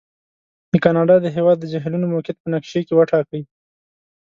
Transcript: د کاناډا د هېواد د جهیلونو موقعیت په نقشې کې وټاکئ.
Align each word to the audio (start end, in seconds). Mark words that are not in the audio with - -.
د 0.71 0.73
کاناډا 0.83 1.15
د 1.21 1.27
هېواد 1.35 1.57
د 1.59 1.65
جهیلونو 1.71 2.05
موقعیت 2.13 2.37
په 2.41 2.47
نقشې 2.53 2.81
کې 2.87 2.93
وټاکئ. 2.97 3.41